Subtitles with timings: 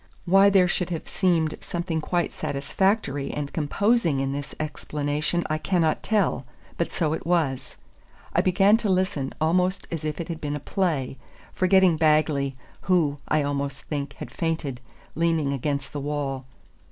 [0.25, 6.01] Why there should have seemed something quite satisfactory and composing in this explanation I cannot
[6.01, 6.43] tell,
[6.75, 7.77] but so it was.
[8.33, 11.19] I began to listen almost as if it had been a play,
[11.53, 12.55] forgetting Bagley,
[12.89, 14.81] who, I almost think, had fainted,
[15.13, 16.45] leaning against the wall.